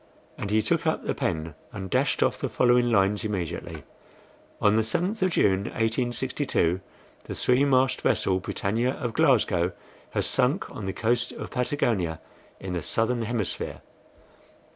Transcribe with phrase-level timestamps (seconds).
[0.35, 3.83] And he took up the pen, and dashed off the following lines immediately:
[4.59, 6.81] "On the 7th of June, 1862,
[7.25, 9.73] the three mast vessel, BRITANNIA, of Glasgow,
[10.09, 12.19] has sunk on the coast of Patagonia,
[12.59, 13.81] in the southern hemisphere.